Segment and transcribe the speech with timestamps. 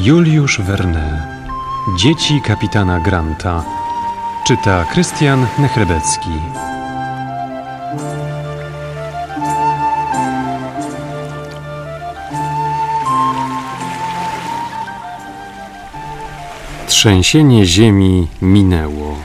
[0.00, 1.26] Juliusz Verne
[1.96, 3.64] Dzieci kapitana Granta
[4.46, 6.30] Czyta Krystian Nechrebecki
[16.86, 19.16] Trzęsienie ziemi minęło.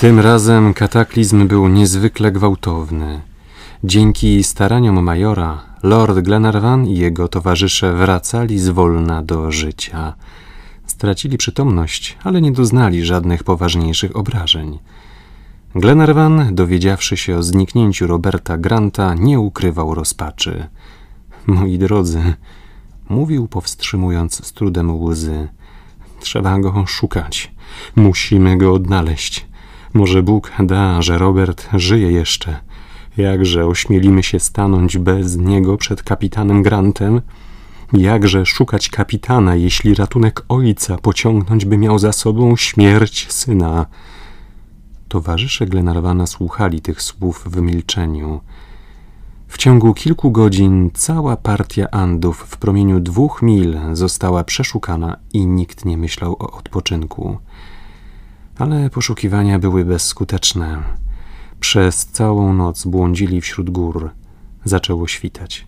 [0.00, 3.20] Tym razem kataklizm był niezwykle gwałtowny.
[3.84, 10.14] Dzięki staraniom majora, Lord Glenarvan i jego towarzysze wracali zwolna do życia.
[10.86, 14.78] Stracili przytomność, ale nie doznali żadnych poważniejszych obrażeń.
[15.74, 20.66] Glenarvan, dowiedziawszy się o zniknięciu Roberta Granta, nie ukrywał rozpaczy.
[21.46, 22.34] Moi drodzy,
[23.08, 25.48] mówił powstrzymując z trudem łzy,
[26.20, 27.52] trzeba go szukać.
[27.96, 29.46] Musimy go odnaleźć.
[29.94, 32.60] Może Bóg da, że Robert żyje jeszcze.
[33.20, 37.20] Jakże ośmielimy się stanąć bez niego przed kapitanem Grantem?
[37.92, 43.86] Jakże szukać kapitana, jeśli ratunek ojca pociągnąć by miał za sobą śmierć syna?
[45.08, 48.40] Towarzysze Glenarwana słuchali tych słów w milczeniu.
[49.48, 55.84] W ciągu kilku godzin cała partia Andów w promieniu dwóch mil została przeszukana i nikt
[55.84, 57.38] nie myślał o odpoczynku.
[58.58, 60.99] Ale poszukiwania były bezskuteczne.
[61.60, 64.10] Przez całą noc błądzili wśród gór.
[64.64, 65.66] Zaczęło świtać.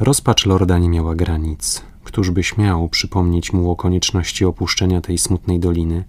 [0.00, 1.82] Rozpacz lorda nie miała granic.
[2.04, 6.04] Któż by śmiał przypomnieć mu o konieczności opuszczenia tej smutnej doliny?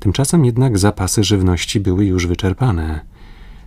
[0.00, 3.00] Tymczasem jednak zapasy żywności były już wyczerpane.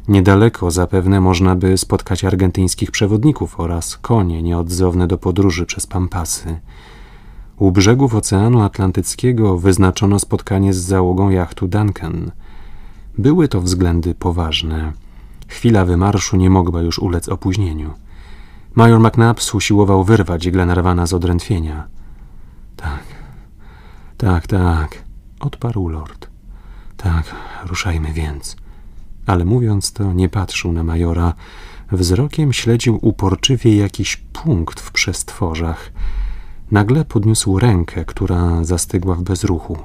[0.08, 6.60] Niedaleko zapewne można by spotkać argentyńskich przewodników oraz konie nieodzowne do podróży przez Pampasy.
[7.58, 12.32] U brzegów Oceanu Atlantyckiego wyznaczono spotkanie z załogą jachtu Duncan–
[13.18, 14.94] były to względy poważne.
[15.48, 17.94] Chwila wymarszu nie mogła już ulec opóźnieniu.
[18.76, 21.88] Major McNabbs usiłował wyrwać Glenarwana z odrętwienia.
[22.76, 23.04] Tak,
[24.18, 25.04] tak, tak,
[25.40, 26.30] odparł lord.
[26.98, 27.36] Tak,
[27.66, 28.56] ruszajmy więc.
[29.26, 31.34] Ale mówiąc to, nie patrzył na majora.
[31.92, 35.92] Wzrokiem śledził uporczywie jakiś punkt w przestworzach.
[36.72, 39.78] Nagle podniósł rękę, która zastygła w bezruchu.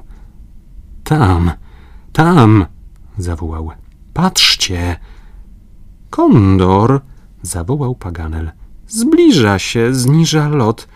[1.03, 1.51] Tam,
[2.13, 2.65] tam!
[3.17, 3.71] Zawołał.
[4.13, 4.99] Patrzcie!
[6.09, 7.01] Kondor!
[7.41, 8.51] zawołał Paganel.
[8.87, 10.87] Zbliża się, zniża lot.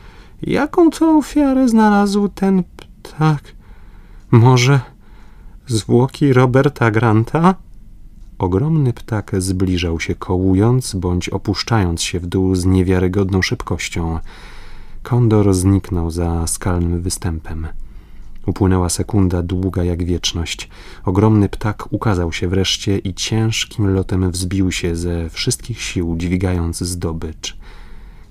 [0.42, 2.64] Jaką to ofiarę znalazł ten
[3.03, 3.56] ptak?
[4.31, 4.80] Może
[5.68, 7.56] zwłoki Roberta Granta?
[8.38, 14.20] Ogromny ptak zbliżał się kołując bądź opuszczając się w dół z niewiarygodną szybkością.
[15.03, 17.68] Kondor zniknął za skalnym występem.
[18.46, 20.70] Upłynęła sekunda długa jak wieczność.
[21.06, 27.58] Ogromny ptak ukazał się wreszcie i ciężkim lotem wzbił się ze wszystkich sił, dźwigając zdobycz.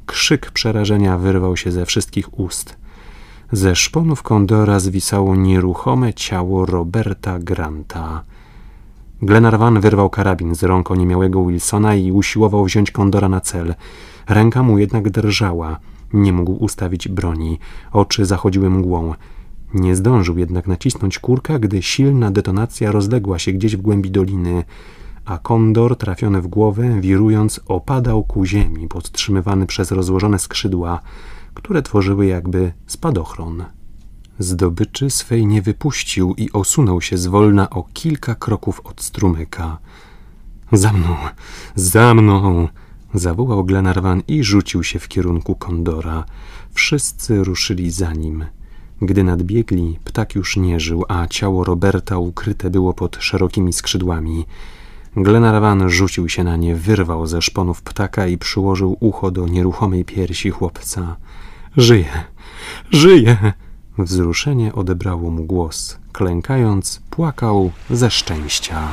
[0.07, 2.77] Krzyk przerażenia wyrwał się ze wszystkich ust.
[3.53, 8.23] Ze szponów kondora zwisało nieruchome ciało Roberta Granta.
[9.23, 13.75] Glenarvan wyrwał karabin z rąk oniemiałego Wilsona i usiłował wziąć kondora na cel.
[14.29, 15.79] Ręka mu jednak drżała.
[16.13, 17.59] Nie mógł ustawić broni.
[17.93, 19.15] Oczy zachodziły mgłą.
[19.75, 24.65] Nie zdążył jednak nacisnąć kurka, gdy silna detonacja rozległa się gdzieś w głębi doliny,
[25.25, 31.01] a kondor, trafiony w głowę, wirując, opadał ku ziemi, podtrzymywany przez rozłożone skrzydła,
[31.55, 33.65] które tworzyły jakby spadochron.
[34.39, 39.79] Zdobyczy swej nie wypuścił i osunął się zwolna o kilka kroków od strumyka.
[40.73, 41.17] Za mną,
[41.75, 42.69] za mną!
[43.15, 46.25] zawołał Glenarvan i rzucił się w kierunku kondora.
[46.73, 48.45] Wszyscy ruszyli za nim.
[49.07, 54.47] Gdy nadbiegli, ptak już nie żył, a ciało Roberta ukryte było pod szerokimi skrzydłami.
[55.17, 60.51] Glenarvan rzucił się na nie, wyrwał ze szponów ptaka i przyłożył ucho do nieruchomej piersi
[60.51, 61.17] chłopca.
[61.77, 62.25] Żyje!
[62.91, 63.53] Żyje!
[63.99, 65.99] Wzruszenie odebrało mu głos.
[66.13, 68.89] Klękając, płakał ze szczęścia.